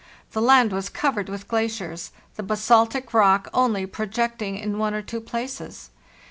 [0.31, 5.21] The land was covered with glaciers, the basaltic rock only projecting in one or two
[5.21, 5.91] places.